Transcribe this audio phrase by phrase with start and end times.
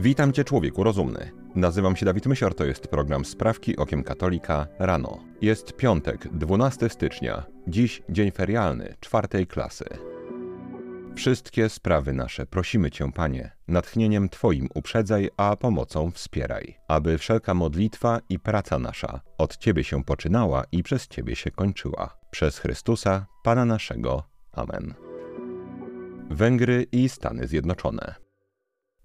[0.00, 1.30] Witam Cię, człowieku rozumny.
[1.54, 5.18] Nazywam się Dawid Mysior, to jest program Sprawki Okiem Katolika rano.
[5.42, 7.46] Jest piątek, 12 stycznia.
[7.66, 9.84] Dziś dzień ferialny, czwartej klasy.
[11.16, 18.20] Wszystkie sprawy nasze prosimy Cię, Panie, natchnieniem Twoim uprzedzaj, a pomocą wspieraj, aby wszelka modlitwa
[18.28, 22.18] i praca nasza od Ciebie się poczynała i przez Ciebie się kończyła.
[22.30, 24.22] Przez Chrystusa, Pana naszego.
[24.52, 24.94] Amen.
[26.30, 28.27] Węgry i Stany Zjednoczone.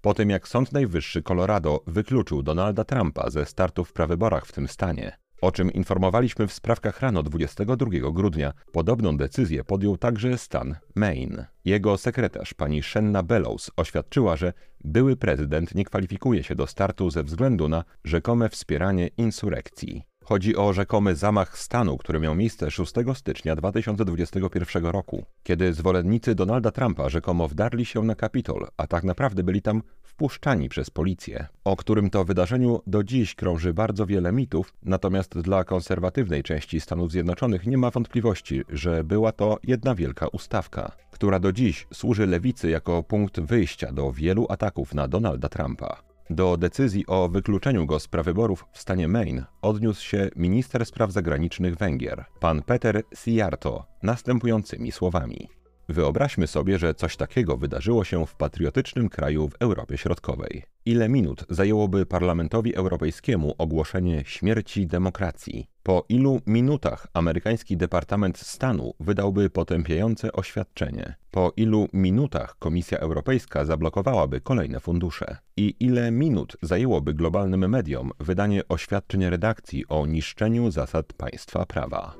[0.04, 4.68] Po tym jak Sąd Najwyższy Colorado wykluczył Donalda Trumpa ze startu w prawyborach w tym
[4.68, 11.46] stanie, o czym informowaliśmy w sprawkach rano 22 grudnia, podobną decyzję podjął także stan Maine.
[11.64, 14.52] Jego sekretarz, pani Shenna Bellows, oświadczyła, że
[14.84, 20.02] były prezydent nie kwalifikuje się do startu ze względu na rzekome wspieranie insurekcji.
[20.24, 26.70] Chodzi o rzekomy zamach stanu, który miał miejsce 6 stycznia 2021 roku, kiedy zwolennicy Donalda
[26.70, 31.76] Trumpa rzekomo wdarli się na Kapitol, a tak naprawdę byli tam wpuszczani przez policję, o
[31.76, 37.66] którym to wydarzeniu do dziś krąży bardzo wiele mitów, natomiast dla konserwatywnej części Stanów Zjednoczonych
[37.66, 43.02] nie ma wątpliwości, że była to jedna wielka ustawka, która do dziś służy lewicy jako
[43.02, 46.13] punkt wyjścia do wielu ataków na Donalda Trumpa.
[46.30, 51.76] Do decyzji o wykluczeniu go z prawyborów w stanie Maine odniósł się minister spraw zagranicznych
[51.76, 55.48] Węgier, pan Peter Sijarto, następującymi słowami.
[55.88, 60.62] Wyobraźmy sobie, że coś takiego wydarzyło się w patriotycznym kraju w Europie Środkowej.
[60.86, 65.66] Ile minut zajęłoby Parlamentowi Europejskiemu ogłoszenie śmierci demokracji?
[65.82, 71.14] Po ilu minutach amerykański Departament Stanu wydałby potępiające oświadczenie?
[71.30, 75.36] Po ilu minutach Komisja Europejska zablokowałaby kolejne fundusze?
[75.56, 82.14] I ile minut zajęłoby globalnym mediom wydanie oświadczeń redakcji o niszczeniu zasad państwa prawa?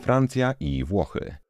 [0.00, 1.45] Francja i Włochy.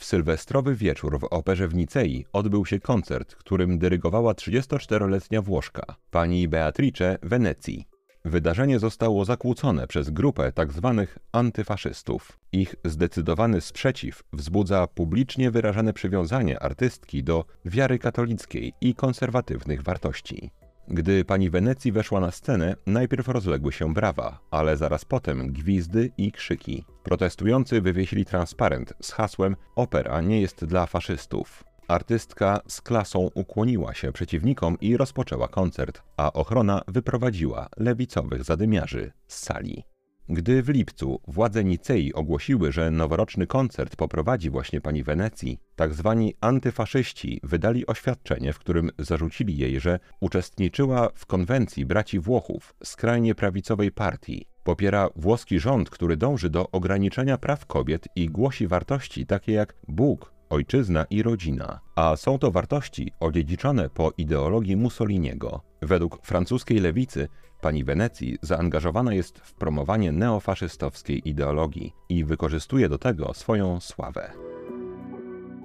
[0.00, 6.48] W sylwestrowy wieczór w operze w Nicei odbył się koncert, którym dyrygowała 34-letnia Włoszka, pani
[6.48, 7.86] Beatrice Wenecji.
[8.24, 10.94] Wydarzenie zostało zakłócone przez grupę tzw.
[10.96, 12.38] Tak antyfaszystów.
[12.52, 20.50] Ich zdecydowany sprzeciw wzbudza publicznie wyrażane przywiązanie artystki do wiary katolickiej i konserwatywnych wartości.
[20.92, 26.32] Gdy pani Wenecji weszła na scenę, najpierw rozległy się brawa, ale zaraz potem gwizdy i
[26.32, 26.84] krzyki.
[27.02, 31.64] Protestujący wywiesili transparent z hasłem Opera nie jest dla faszystów.
[31.88, 39.38] Artystka z klasą ukłoniła się przeciwnikom i rozpoczęła koncert, a ochrona wyprowadziła lewicowych zadymiarzy z
[39.38, 39.84] sali.
[40.32, 46.34] Gdy w lipcu władze Nicei ogłosiły, że noworoczny koncert poprowadzi właśnie pani Wenecji, tak zwani
[46.40, 53.92] antyfaszyści wydali oświadczenie, w którym zarzucili jej, że uczestniczyła w konwencji braci Włochów, skrajnie prawicowej
[53.92, 54.46] partii.
[54.64, 60.32] Popiera włoski rząd, który dąży do ograniczenia praw kobiet i głosi wartości takie jak Bóg,
[60.50, 65.60] ojczyzna i rodzina, a są to wartości odziedziczone po ideologii Mussoliniego.
[65.82, 67.28] Według francuskiej lewicy
[67.60, 74.32] pani Wenecji zaangażowana jest w promowanie neofaszystowskiej ideologii i wykorzystuje do tego swoją sławę.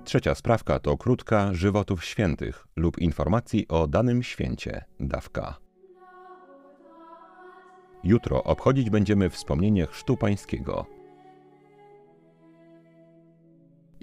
[0.03, 5.57] Trzecia sprawka to krótka żywotów świętych lub informacji o danym święcie dawka.
[8.03, 10.85] Jutro obchodzić będziemy wspomnienie Chrztu Pańskiego,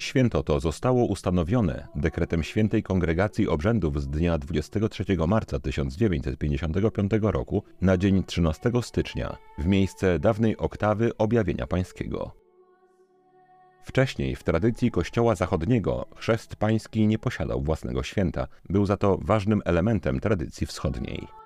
[0.03, 7.97] Święto to zostało ustanowione dekretem Świętej Kongregacji Obrzędów z dnia 23 marca 1955 roku na
[7.97, 12.31] dzień 13 stycznia w miejsce dawnej oktawy objawienia pańskiego.
[13.85, 19.63] Wcześniej w tradycji Kościoła Zachodniego chrzest pański nie posiadał własnego święta, był za to ważnym
[19.65, 21.42] elementem tradycji wschodniej.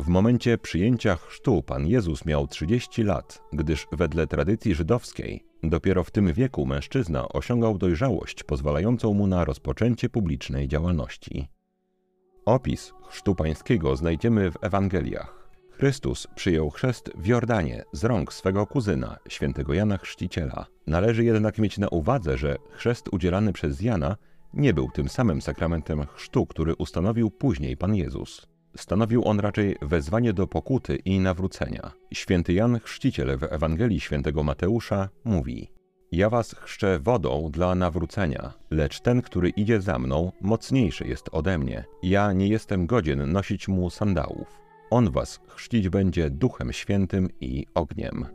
[0.00, 6.10] W momencie przyjęcia chrztu Pan Jezus miał 30 lat, gdyż wedle tradycji żydowskiej dopiero w
[6.10, 11.48] tym wieku mężczyzna osiągał dojrzałość pozwalającą mu na rozpoczęcie publicznej działalności.
[12.44, 15.50] Opis chrztu pańskiego znajdziemy w Ewangeliach.
[15.70, 20.66] Chrystus przyjął chrzest w Jordanie z rąk swego kuzyna, świętego Jana Chrzciciela.
[20.86, 24.16] Należy jednak mieć na uwadze, że chrzest udzielany przez Jana
[24.54, 28.49] nie był tym samym sakramentem chrztu, który ustanowił później Pan Jezus.
[28.76, 31.92] Stanowił on raczej wezwanie do pokuty i nawrócenia.
[32.12, 35.70] Święty Jan Chrzciciel w Ewangelii Świętego Mateusza mówi:
[36.12, 41.58] Ja was chrzczę wodą dla nawrócenia, lecz ten, który idzie za mną, mocniejszy jest ode
[41.58, 41.84] mnie.
[42.02, 44.60] Ja nie jestem godzien nosić mu sandałów.
[44.90, 48.26] On was chrzcić będzie duchem świętym i ogniem.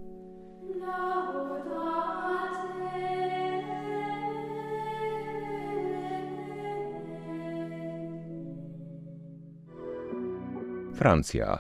[10.95, 11.59] Francja.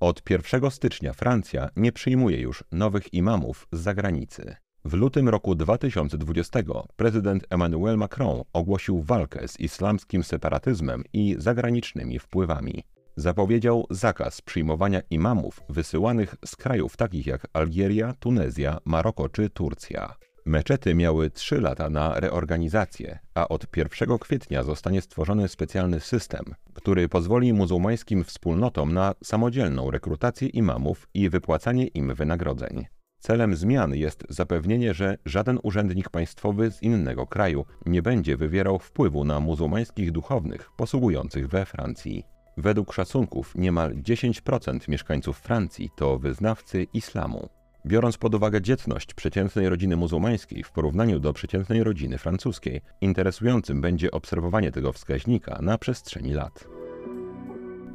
[0.00, 4.56] Od 1 stycznia Francja nie przyjmuje już nowych imamów z zagranicy.
[4.84, 6.60] W lutym roku 2020
[6.96, 12.82] prezydent Emmanuel Macron ogłosił walkę z islamskim separatyzmem i zagranicznymi wpływami.
[13.16, 20.14] Zapowiedział zakaz przyjmowania imamów wysyłanych z krajów takich jak Algieria, Tunezja, Maroko czy Turcja.
[20.48, 27.08] Meczety miały 3 lata na reorganizację, a od 1 kwietnia zostanie stworzony specjalny system, który
[27.08, 32.86] pozwoli muzułmańskim wspólnotom na samodzielną rekrutację imamów i wypłacanie im wynagrodzeń.
[33.18, 39.24] Celem zmian jest zapewnienie, że żaden urzędnik państwowy z innego kraju nie będzie wywierał wpływu
[39.24, 42.24] na muzułmańskich duchownych posługujących we Francji.
[42.56, 47.57] Według szacunków niemal 10% mieszkańców Francji to wyznawcy islamu.
[47.88, 54.10] Biorąc pod uwagę dzietność przeciętnej rodziny muzułmańskiej w porównaniu do przeciętnej rodziny francuskiej, interesującym będzie
[54.10, 56.68] obserwowanie tego wskaźnika na przestrzeni lat.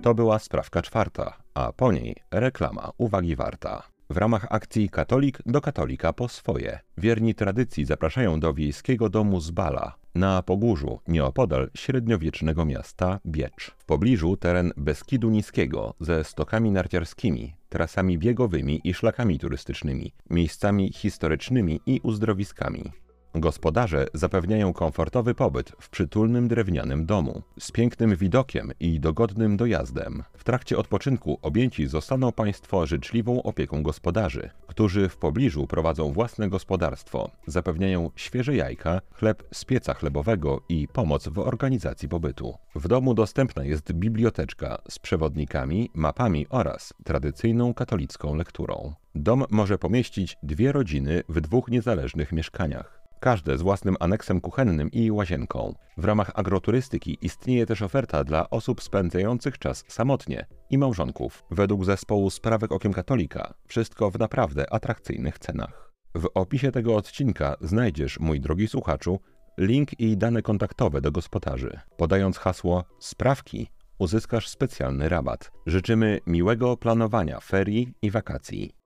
[0.01, 3.83] To była sprawka czwarta, a po niej reklama uwagi warta.
[4.09, 10.02] W ramach akcji Katolik do Katolika po swoje, wierni tradycji zapraszają do wiejskiego domu Zbala
[10.15, 13.71] na Pogórzu, nieopodal średniowiecznego miasta Biecz.
[13.77, 21.79] W pobliżu teren Beskidu Niskiego ze stokami narciarskimi, trasami biegowymi i szlakami turystycznymi, miejscami historycznymi
[21.85, 23.02] i uzdrowiskami.
[23.35, 30.23] Gospodarze zapewniają komfortowy pobyt w przytulnym drewnianym domu, z pięknym widokiem i dogodnym dojazdem.
[30.37, 37.31] W trakcie odpoczynku objęci zostaną Państwo życzliwą opieką gospodarzy, którzy w pobliżu prowadzą własne gospodarstwo,
[37.47, 42.57] zapewniają świeże jajka, chleb z pieca chlebowego i pomoc w organizacji pobytu.
[42.75, 48.93] W domu dostępna jest biblioteczka z przewodnikami, mapami oraz tradycyjną katolicką lekturą.
[49.15, 55.11] Dom może pomieścić dwie rodziny w dwóch niezależnych mieszkaniach każde z własnym aneksem kuchennym i
[55.11, 55.75] łazienką.
[55.97, 61.43] W ramach agroturystyki istnieje też oferta dla osób spędzających czas samotnie i małżonków.
[61.51, 65.91] Według zespołu Sprawek Okiem Katolika wszystko w naprawdę atrakcyjnych cenach.
[66.15, 69.19] W opisie tego odcinka znajdziesz, mój drogi słuchaczu,
[69.57, 71.79] link i dane kontaktowe do gospodarzy.
[71.97, 73.67] Podając hasło Sprawki,
[73.99, 75.51] uzyskasz specjalny rabat.
[75.65, 78.82] Życzymy miłego planowania ferii i wakacji.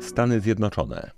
[0.00, 1.10] Stany Zjednoczone.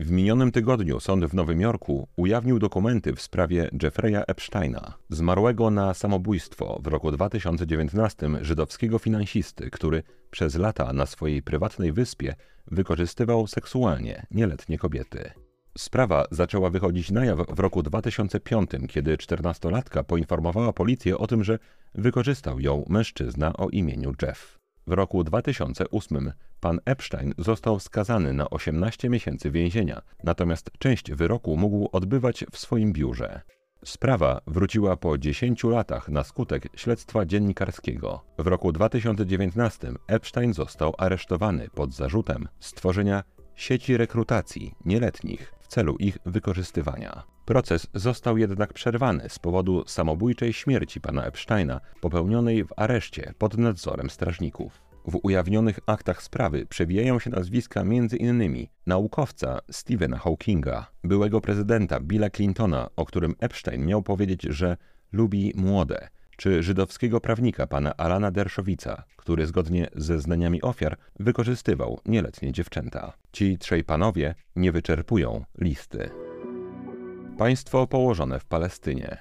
[0.00, 5.94] W minionym tygodniu sąd w Nowym Jorku ujawnił dokumenty w sprawie Jeffrey'a Epsteina, zmarłego na
[5.94, 12.34] samobójstwo w roku 2019 żydowskiego finansisty, który przez lata na swojej prywatnej wyspie
[12.66, 15.30] wykorzystywał seksualnie nieletnie kobiety.
[15.78, 21.58] Sprawa zaczęła wychodzić na jaw w roku 2005, kiedy czternastolatka poinformowała policję o tym, że
[21.94, 24.61] wykorzystał ją mężczyzna o imieniu Jeff.
[24.86, 31.88] W roku 2008 pan Epstein został skazany na 18 miesięcy więzienia, natomiast część wyroku mógł
[31.92, 33.40] odbywać w swoim biurze.
[33.84, 38.24] Sprawa wróciła po 10 latach na skutek śledztwa dziennikarskiego.
[38.38, 43.22] W roku 2019 Epstein został aresztowany pod zarzutem stworzenia
[43.54, 47.22] sieci rekrutacji nieletnich celu ich wykorzystywania.
[47.44, 54.10] Proces został jednak przerwany z powodu samobójczej śmierci pana Epsteina, popełnionej w areszcie pod nadzorem
[54.10, 54.82] strażników.
[55.04, 58.66] W ujawnionych aktach sprawy przewijają się nazwiska m.in.
[58.86, 64.76] naukowca Stephena Hawkinga, byłego prezydenta Billa Clintona, o którym Epstein miał powiedzieć, że
[65.12, 72.52] lubi młode, czy żydowskiego prawnika pana Alana Derszowica, który zgodnie ze zeznaniami ofiar wykorzystywał nieletnie
[72.52, 73.12] dziewczęta.
[73.32, 76.10] Ci trzej panowie nie wyczerpują listy.
[77.38, 79.18] Państwo położone w Palestynie.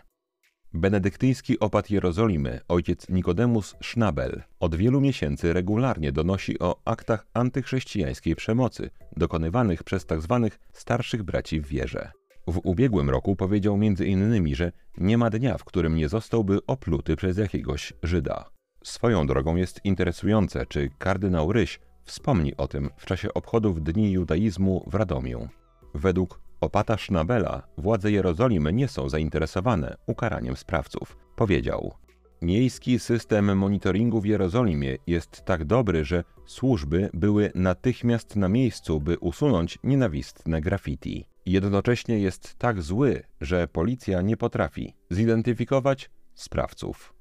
[0.74, 8.90] Benedyktyński opat Jerozolimy, ojciec Nikodemus Schnabel, od wielu miesięcy regularnie donosi o aktach antychrześcijańskiej przemocy
[9.18, 10.50] dokonywanych przez tzw.
[10.50, 12.12] Tak starszych braci w wierze.
[12.48, 17.38] W ubiegłym roku powiedział m.in., że nie ma dnia, w którym nie zostałby opluty przez
[17.38, 18.50] jakiegoś Żyda.
[18.84, 24.84] Swoją drogą jest interesujące, czy kardynał Ryś wspomni o tym w czasie obchodów Dni Judaizmu
[24.88, 25.48] w Radomiu.
[25.94, 31.18] Według opata Schnabela władze Jerozolimy nie są zainteresowane ukaraniem sprawców.
[31.36, 31.94] Powiedział:
[32.42, 39.20] Miejski system monitoringu w Jerozolimie jest tak dobry, że służby były natychmiast na miejscu, by
[39.20, 41.31] usunąć nienawistne graffiti.
[41.46, 47.14] Jednocześnie jest tak zły, że policja nie potrafi zidentyfikować sprawców.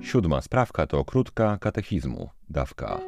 [0.00, 3.00] Siódma sprawka to krótka katechizmu, dawka.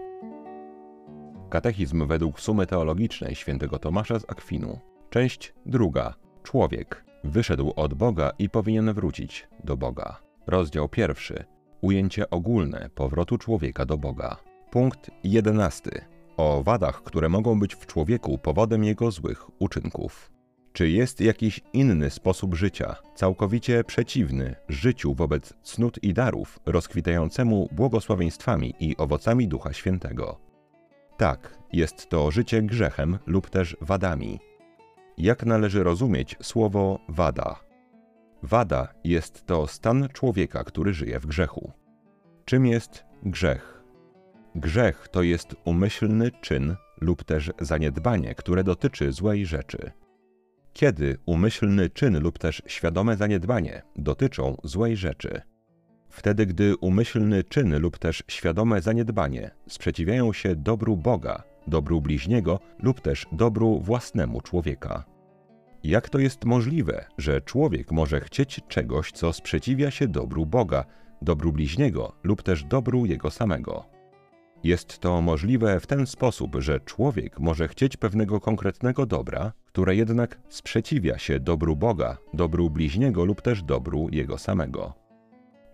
[1.51, 4.79] Katechizm według sumy teologicznej świętego Tomasza z Akwinu.
[5.11, 6.15] Część druga.
[6.43, 10.21] Człowiek wyszedł od Boga i powinien wrócić do Boga.
[10.47, 11.45] Rozdział pierwszy.
[11.81, 14.37] Ujęcie ogólne powrotu człowieka do Boga.
[14.71, 16.12] Punkt jedenasty.
[16.37, 20.33] O wadach, które mogą być w człowieku powodem jego złych uczynków.
[20.73, 28.75] Czy jest jakiś inny sposób życia, całkowicie przeciwny życiu wobec cnót i darów, rozkwitającemu błogosławieństwami
[28.81, 30.39] i owocami Ducha Świętego?
[31.17, 34.41] Tak, jest to życie grzechem lub też wadami.
[35.19, 37.61] Jak należy rozumieć słowo wada?
[38.43, 41.73] Wada jest to stan człowieka, który żyje w grzechu.
[42.45, 43.82] Czym jest grzech?
[44.55, 49.91] Grzech to jest umyślny czyn lub też zaniedbanie, które dotyczy złej rzeczy.
[50.73, 55.41] Kiedy umyślny czyn lub też świadome zaniedbanie dotyczą złej rzeczy?
[56.09, 63.01] Wtedy, gdy umyślny czyn lub też świadome zaniedbanie sprzeciwiają się dobru Boga, dobru bliźniego lub
[63.01, 65.05] też dobru własnemu człowieka.
[65.85, 70.85] Jak to jest możliwe, że człowiek może chcieć czegoś, co sprzeciwia się dobru Boga,
[71.23, 74.02] dobru bliźniego lub też dobru jego samego?
[74.65, 80.41] Jest to możliwe w ten sposób, że człowiek może chcieć pewnego konkretnego dobra, które jednak
[80.49, 84.95] sprzeciwia się dobru Boga, dobru bliźniego lub też dobru jego samego.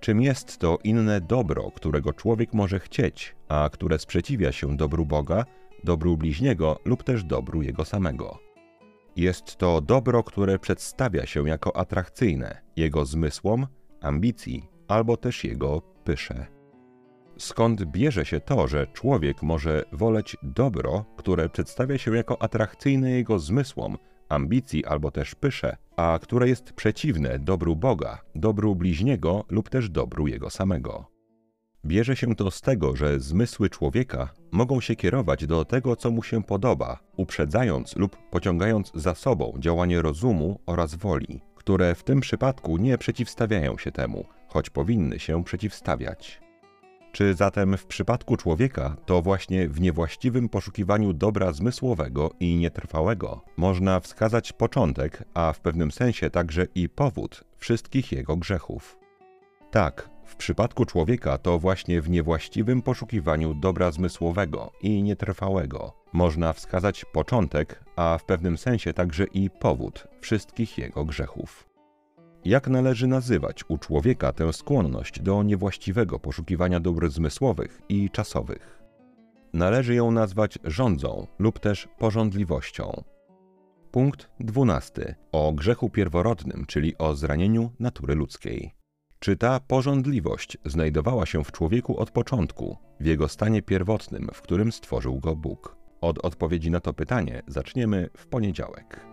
[0.00, 5.44] Czym jest to inne dobro, którego człowiek może chcieć, a które sprzeciwia się dobru Boga,
[5.84, 8.38] dobru bliźniego lub też dobru jego samego?
[9.16, 13.66] Jest to dobro, które przedstawia się jako atrakcyjne jego zmysłom,
[14.00, 16.57] ambicji albo też jego pysze.
[17.38, 23.38] Skąd bierze się to, że człowiek może woleć dobro, które przedstawia się jako atrakcyjne jego
[23.38, 29.90] zmysłom, ambicji albo też pysze, a które jest przeciwne dobru Boga, dobru bliźniego lub też
[29.90, 31.06] dobru jego samego?
[31.84, 36.22] Bierze się to z tego, że zmysły człowieka mogą się kierować do tego, co mu
[36.22, 42.76] się podoba, uprzedzając lub pociągając za sobą działanie rozumu oraz woli, które w tym przypadku
[42.76, 46.47] nie przeciwstawiają się temu, choć powinny się przeciwstawiać.
[47.12, 54.00] Czy zatem w przypadku człowieka to właśnie w niewłaściwym poszukiwaniu dobra zmysłowego i nietrwałego można
[54.00, 58.98] wskazać początek, a w pewnym sensie także i powód wszystkich jego grzechów?
[59.70, 67.04] Tak, w przypadku człowieka to właśnie w niewłaściwym poszukiwaniu dobra zmysłowego i nietrwałego można wskazać
[67.04, 71.67] początek, a w pewnym sensie także i powód wszystkich jego grzechów.
[72.48, 78.82] Jak należy nazywać u człowieka tę skłonność do niewłaściwego poszukiwania dóbr zmysłowych i czasowych?
[79.52, 83.04] Należy ją nazwać rządzą lub też porządliwością.
[83.90, 85.14] Punkt 12.
[85.32, 88.74] O grzechu pierworodnym, czyli o zranieniu natury ludzkiej.
[89.18, 94.72] Czy ta porządliwość znajdowała się w człowieku od początku, w jego stanie pierwotnym, w którym
[94.72, 95.76] stworzył go Bóg?
[96.00, 99.07] Od odpowiedzi na to pytanie zaczniemy w poniedziałek.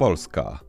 [0.00, 0.60] Polska.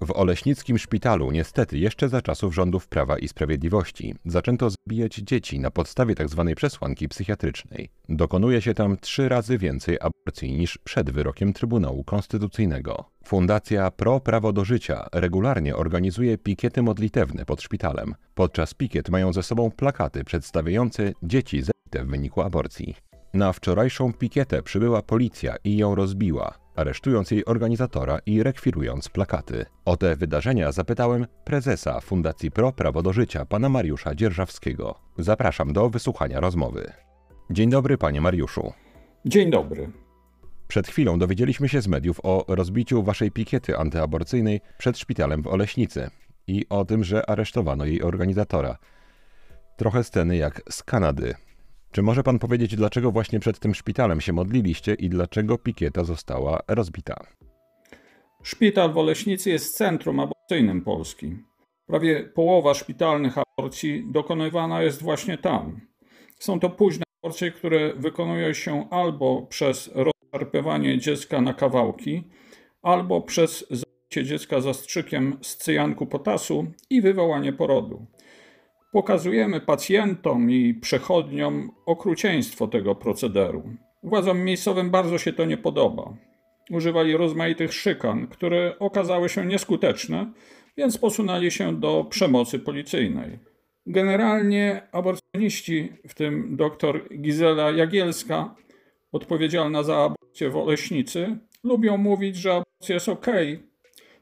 [0.00, 5.70] W Oleśnickim Szpitalu, niestety jeszcze za czasów rządów Prawa i Sprawiedliwości, zaczęto zabijać dzieci na
[5.70, 6.44] podstawie tzw.
[6.46, 7.90] Tak przesłanki psychiatrycznej.
[8.08, 13.04] Dokonuje się tam trzy razy więcej aborcji niż przed wyrokiem Trybunału Konstytucyjnego.
[13.24, 18.14] Fundacja Pro Prawo do Życia regularnie organizuje pikiety modlitewne pod szpitalem.
[18.34, 22.94] Podczas pikiet mają ze sobą plakaty przedstawiające dzieci zabite w wyniku aborcji.
[23.34, 29.66] Na wczorajszą pikietę przybyła policja i ją rozbiła aresztując jej organizatora i rekwirując plakaty.
[29.84, 34.94] O te wydarzenia zapytałem prezesa Fundacji Pro Prawo do Życia, pana Mariusza Dzierżawskiego.
[35.18, 36.92] Zapraszam do wysłuchania rozmowy.
[37.50, 38.72] Dzień dobry, panie Mariuszu.
[39.24, 39.90] Dzień dobry.
[40.68, 46.10] Przed chwilą dowiedzieliśmy się z mediów o rozbiciu waszej pikiety antyaborcyjnej przed szpitalem w Oleśnicy
[46.46, 48.78] i o tym, że aresztowano jej organizatora.
[49.76, 51.34] Trochę sceny jak z Kanady.
[51.92, 56.60] Czy może pan powiedzieć, dlaczego właśnie przed tym szpitalem się modliliście i dlaczego pikieta została
[56.68, 57.14] rozbita?
[58.42, 61.36] Szpital w Oleśnicy jest centrum aborcyjnym Polski.
[61.86, 65.80] Prawie połowa szpitalnych aborcji dokonywana jest właśnie tam.
[66.38, 72.24] Są to późne aborcje, które wykonują się albo przez rozszarpywanie dziecka na kawałki,
[72.82, 78.06] albo przez zabicie dziecka zastrzykiem z cyjanku potasu i wywołanie porodu.
[78.92, 83.62] Pokazujemy pacjentom i przechodniom okrucieństwo tego procederu.
[84.02, 86.14] Władzom miejscowym bardzo się to nie podoba.
[86.70, 90.32] Używali rozmaitych szykan, które okazały się nieskuteczne,
[90.76, 93.38] więc posunęli się do przemocy policyjnej.
[93.86, 98.54] Generalnie aborcjoniści, w tym dr Gizela Jagielska,
[99.12, 103.26] odpowiedzialna za aborcję w Oleśnicy, lubią mówić, że aborcja jest ok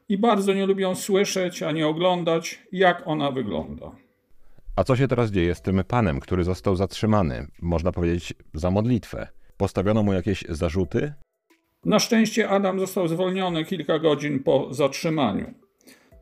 [0.09, 4.06] i bardzo nie lubią słyszeć ani oglądać, jak ona wygląda.
[4.77, 9.27] A co się teraz dzieje z tym panem, który został zatrzymany, można powiedzieć, za modlitwę?
[9.57, 11.13] Postawiono mu jakieś zarzuty?
[11.85, 15.53] Na szczęście Adam został zwolniony kilka godzin po zatrzymaniu.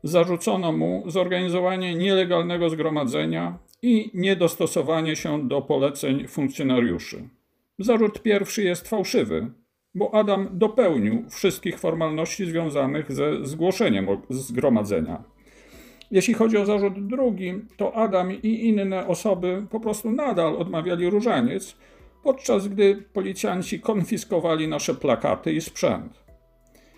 [0.02, 7.28] Zarzucono mu zorganizowanie nielegalnego zgromadzenia i niedostosowanie się do poleceń funkcjonariuszy.
[7.78, 9.50] Zarzut pierwszy jest fałszywy,
[9.94, 15.35] bo Adam dopełnił wszystkich formalności związanych ze zgłoszeniem zgromadzenia.
[16.10, 21.76] Jeśli chodzi o zarzut drugi, to Adam i inne osoby po prostu nadal odmawiali różaniec,
[22.22, 26.24] podczas gdy policjanci konfiskowali nasze plakaty i sprzęt.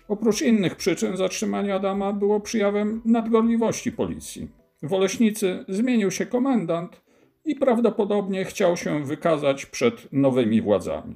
[0.07, 4.49] Oprócz innych przyczyn zatrzymanie Adama było przyjawem nadgorliwości policji.
[4.83, 7.01] W Oleśnicy zmienił się komendant
[7.45, 11.15] i prawdopodobnie chciał się wykazać przed nowymi władzami.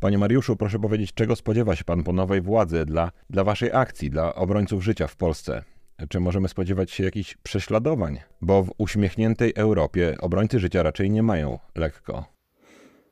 [0.00, 4.10] Panie Mariuszu, proszę powiedzieć, czego spodziewa się pan po nowej władzy dla, dla waszej akcji,
[4.10, 5.64] dla obrońców życia w Polsce?
[6.08, 8.20] Czy możemy spodziewać się jakichś prześladowań?
[8.40, 12.24] Bo w uśmiechniętej Europie obrońcy życia raczej nie mają lekko.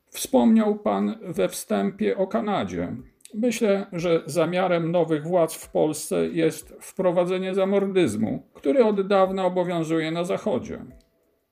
[0.09, 2.97] Wspomniał pan we wstępie o Kanadzie.
[3.35, 10.25] Myślę, że zamiarem nowych władz w Polsce jest wprowadzenie zamordyzmu, który od dawna obowiązuje na
[10.25, 10.79] Zachodzie.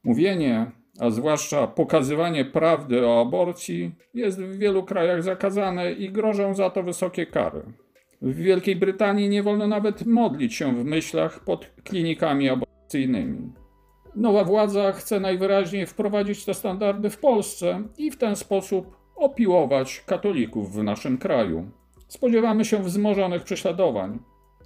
[0.05, 6.71] Mówienie, a zwłaszcza pokazywanie prawdy o aborcji, jest w wielu krajach zakazane i grożą za
[6.71, 7.63] to wysokie kary.
[8.25, 13.53] W Wielkiej Brytanii nie wolno nawet modlić się w myślach pod klinikami aborcyjnymi.
[14.17, 20.73] Nowa władza chce najwyraźniej wprowadzić te standardy w Polsce i w ten sposób opiłować katolików
[20.73, 21.71] w naszym kraju.
[22.09, 24.19] Spodziewamy się wzmożonych prześladowań,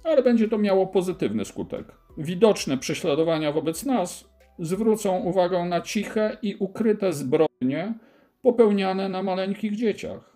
[0.03, 1.85] ale będzie to miało pozytywny skutek.
[2.17, 7.93] Widoczne prześladowania wobec nas zwrócą uwagę na ciche i ukryte zbrodnie
[8.41, 10.28] popełniane na maleńkich dzieciach.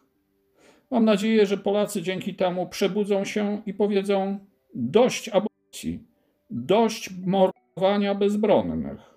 [0.92, 4.40] Mam nadzieję, że Polacy dzięki temu przebudzą się i powiedzą:
[4.76, 6.04] dość aborcji,
[6.50, 9.14] dość mordowania bezbronnych.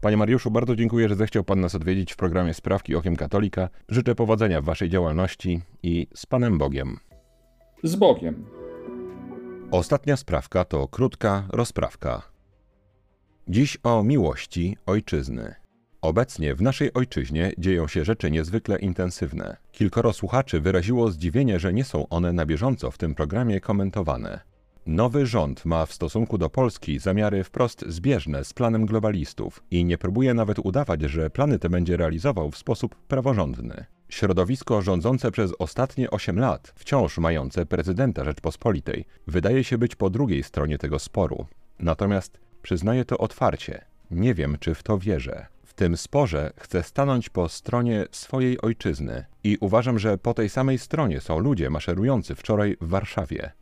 [0.00, 3.68] Panie Mariuszu, bardzo dziękuję, że zechciał Pan nas odwiedzić w programie Sprawki Okiem Katolika.
[3.88, 6.96] Życzę powodzenia w Waszej działalności i z Panem Bogiem.
[7.82, 8.46] Z Bogiem.
[9.70, 12.22] Ostatnia sprawka to krótka rozprawka.
[13.48, 15.61] Dziś o miłości ojczyzny.
[16.02, 19.56] Obecnie w naszej ojczyźnie dzieją się rzeczy niezwykle intensywne.
[19.72, 24.40] Kilkoro słuchaczy wyraziło zdziwienie, że nie są one na bieżąco w tym programie komentowane.
[24.86, 29.98] Nowy rząd ma w stosunku do Polski zamiary wprost zbieżne z planem globalistów i nie
[29.98, 33.84] próbuje nawet udawać, że plany te będzie realizował w sposób praworządny.
[34.08, 40.42] Środowisko rządzące przez ostatnie 8 lat, wciąż mające prezydenta Rzeczpospolitej, wydaje się być po drugiej
[40.42, 41.46] stronie tego sporu.
[41.78, 45.51] Natomiast przyznaję to otwarcie, nie wiem czy w to wierzę.
[45.72, 50.78] W tym sporze chcę stanąć po stronie swojej ojczyzny i uważam, że po tej samej
[50.78, 53.52] stronie są ludzie maszerujący wczoraj w Warszawie.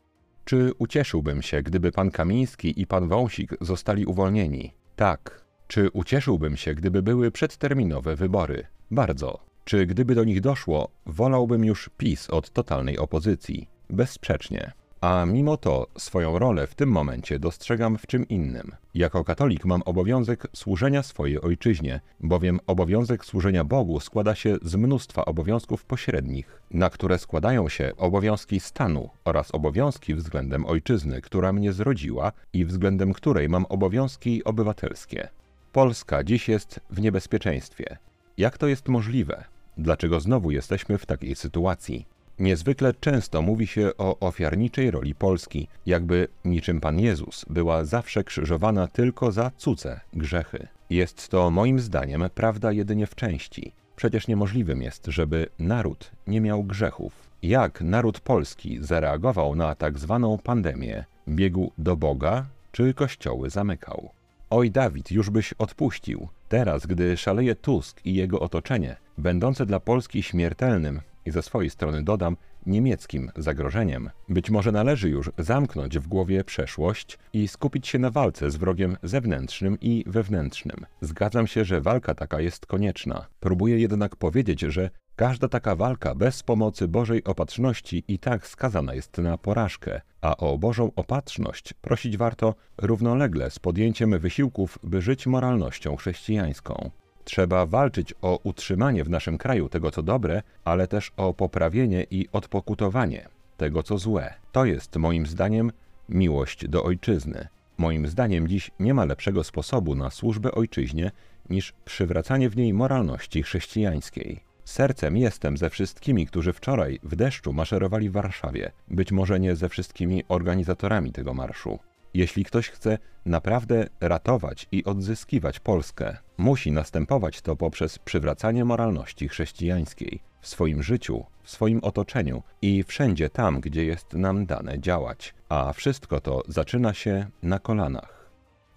[0.45, 4.73] Czy ucieszyłbym się, gdyby pan Kamiński i pan Wąsik zostali uwolnieni?
[4.95, 5.45] Tak.
[5.67, 8.67] Czy ucieszyłbym się, gdyby były przedterminowe wybory?
[8.91, 9.39] Bardzo.
[9.65, 13.69] Czy gdyby do nich doszło, wolałbym już PiS od totalnej opozycji?
[13.89, 14.71] Bezsprzecznie.
[15.01, 18.71] A mimo to swoją rolę w tym momencie dostrzegam w czym innym.
[18.93, 25.25] Jako katolik mam obowiązek służenia swojej ojczyźnie, bowiem obowiązek służenia Bogu składa się z mnóstwa
[25.25, 32.31] obowiązków pośrednich, na które składają się obowiązki stanu oraz obowiązki względem ojczyzny, która mnie zrodziła
[32.53, 35.29] i względem której mam obowiązki obywatelskie.
[35.71, 37.97] Polska dziś jest w niebezpieczeństwie.
[38.37, 39.43] Jak to jest możliwe?
[39.77, 42.05] Dlaczego znowu jesteśmy w takiej sytuacji?
[42.41, 48.87] Niezwykle często mówi się o ofiarniczej roli Polski, jakby niczym Pan Jezus była zawsze krzyżowana
[48.87, 50.67] tylko za cudze grzechy.
[50.89, 53.71] Jest to moim zdaniem prawda jedynie w części.
[53.95, 57.13] Przecież niemożliwym jest, żeby naród nie miał grzechów.
[57.43, 61.05] Jak naród polski zareagował na tak zwaną pandemię?
[61.27, 64.09] Biegł do Boga, czy kościoły zamykał?
[64.49, 66.27] Oj, Dawid, już byś odpuścił.
[66.49, 72.03] Teraz, gdy szaleje Tusk i jego otoczenie, będące dla Polski śmiertelnym, i ze swojej strony
[72.03, 74.09] dodam, niemieckim zagrożeniem.
[74.29, 78.97] Być może należy już zamknąć w głowie przeszłość i skupić się na walce z wrogiem
[79.03, 80.85] zewnętrznym i wewnętrznym.
[81.01, 83.27] Zgadzam się, że walka taka jest konieczna.
[83.39, 89.17] Próbuję jednak powiedzieć, że każda taka walka bez pomocy Bożej opatrzności i tak skazana jest
[89.17, 95.95] na porażkę, a o Bożą opatrzność prosić warto równolegle z podjęciem wysiłków, by żyć moralnością
[95.95, 96.91] chrześcijańską.
[97.23, 102.27] Trzeba walczyć o utrzymanie w naszym kraju tego, co dobre, ale też o poprawienie i
[102.31, 104.33] odpokutowanie tego, co złe.
[104.51, 105.71] To jest moim zdaniem
[106.09, 107.47] miłość do ojczyzny.
[107.77, 111.11] Moim zdaniem dziś nie ma lepszego sposobu na służbę ojczyźnie
[111.49, 114.43] niż przywracanie w niej moralności chrześcijańskiej.
[114.65, 119.69] Sercem jestem ze wszystkimi, którzy wczoraj w deszczu maszerowali w Warszawie, być może nie ze
[119.69, 121.79] wszystkimi organizatorami tego marszu.
[122.13, 130.21] Jeśli ktoś chce naprawdę ratować i odzyskiwać Polskę, musi następować to poprzez przywracanie moralności chrześcijańskiej
[130.41, 135.33] w swoim życiu, w swoim otoczeniu i wszędzie tam, gdzie jest nam dane działać.
[135.49, 138.29] A wszystko to zaczyna się na kolanach.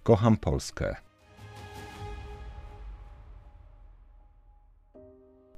[0.02, 0.96] Kocham Polskę.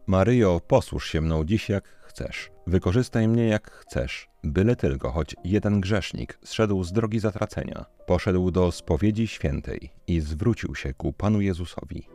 [0.06, 2.50] Maryjo, posłuż się mną dziś jak chcesz.
[2.66, 8.72] Wykorzystaj mnie jak chcesz byle tylko choć jeden grzesznik zszedł z drogi zatracenia, poszedł do
[8.72, 12.08] spowiedzi świętej i zwrócił się ku Panu Jezusowi.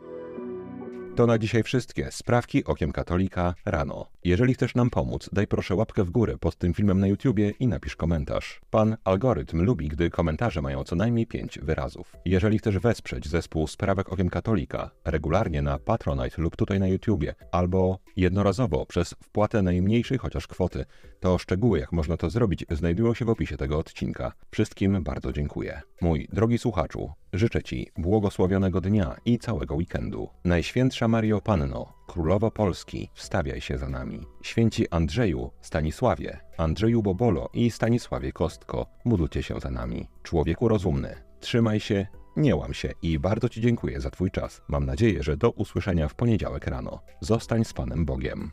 [1.16, 4.11] To na dzisiaj wszystkie sprawki okiem katolika rano.
[4.24, 7.66] Jeżeli chcesz nam pomóc, daj proszę łapkę w górę pod tym filmem na YouTubie i
[7.66, 8.60] napisz komentarz.
[8.70, 12.16] Pan algorytm lubi, gdy komentarze mają co najmniej 5 wyrazów.
[12.24, 17.98] Jeżeli chcesz wesprzeć zespół sprawek okiem katolika regularnie na Patronite lub tutaj na YouTubie, albo
[18.16, 20.84] jednorazowo przez wpłatę najmniejszej chociaż kwoty,
[21.20, 24.32] to szczegóły jak można to zrobić znajdują się w opisie tego odcinka.
[24.50, 25.80] Wszystkim bardzo dziękuję.
[26.00, 30.28] Mój drogi słuchaczu, życzę Ci błogosławionego dnia i całego weekendu.
[30.44, 34.26] Najświętsza Mario Panno, Królowo Polski, wstawiaj się za nami.
[34.42, 40.08] Święci Andrzeju, Stanisławie, Andrzeju Bobolo i Stanisławie Kostko, módlcie się za nami.
[40.22, 44.62] Człowieku rozumny, trzymaj się, nie łam się i bardzo Ci dziękuję za Twój czas.
[44.68, 47.00] Mam nadzieję, że do usłyszenia w poniedziałek rano.
[47.20, 48.50] Zostań z Panem Bogiem.